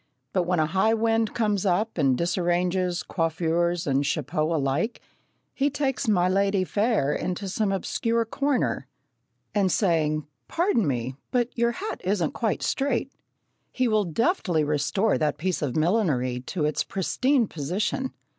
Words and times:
But 0.33 0.47
when 0.47 0.59
a 0.59 0.65
high 0.65 0.95
wind 0.95 1.35
comes 1.35 1.63
up 1.63 1.99
and 1.99 2.17
disarranges 2.17 3.03
coiffures 3.03 3.85
and 3.85 4.03
chapeaux 4.03 4.51
alike, 4.55 4.99
he 5.53 5.69
takes 5.69 6.07
"my 6.07 6.27
ladye 6.27 6.63
fair" 6.65 7.13
into 7.13 7.47
some 7.47 7.71
obscure 7.71 8.25
corner, 8.25 8.87
and 9.53 9.71
saying, 9.71 10.25
"Pardon 10.47 10.87
me, 10.87 11.17
but 11.29 11.55
your 11.55 11.73
hat 11.73 12.01
isn't 12.03 12.31
quite 12.31 12.63
straight," 12.63 13.11
he 13.71 13.87
will 13.87 14.05
deftly 14.05 14.63
restore 14.63 15.19
that 15.19 15.37
piece 15.37 15.61
of 15.61 15.75
millinery 15.75 16.39
to 16.47 16.65
its 16.65 16.83
pristine 16.83 17.45
position. 17.47 18.11